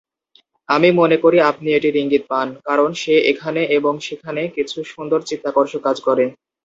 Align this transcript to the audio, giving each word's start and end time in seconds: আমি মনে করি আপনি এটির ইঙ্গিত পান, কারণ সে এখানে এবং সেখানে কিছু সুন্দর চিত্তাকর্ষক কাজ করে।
আমি 0.69 0.89
মনে 0.99 1.17
করি 1.23 1.37
আপনি 1.51 1.67
এটির 1.71 1.95
ইঙ্গিত 1.97 2.23
পান, 2.31 2.47
কারণ 2.67 2.89
সে 3.01 3.13
এখানে 3.31 3.61
এবং 3.77 3.93
সেখানে 4.07 4.41
কিছু 4.55 4.77
সুন্দর 4.91 5.19
চিত্তাকর্ষক 5.29 5.81
কাজ 5.87 5.97
করে। 6.07 6.25